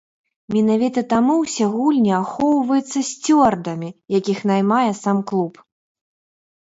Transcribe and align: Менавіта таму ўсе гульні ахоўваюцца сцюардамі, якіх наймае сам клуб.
Менавіта 0.53 1.01
таму 1.13 1.33
ўсе 1.41 1.65
гульні 1.73 2.13
ахоўваюцца 2.21 2.99
сцюардамі, 3.09 3.89
якіх 4.19 4.39
наймае 4.53 4.89
сам 5.03 5.17
клуб. 5.33 5.53